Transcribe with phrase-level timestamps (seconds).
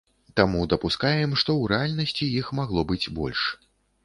[0.39, 3.47] Таму дапускаем, што ў рэальнасці іх магло быць больш.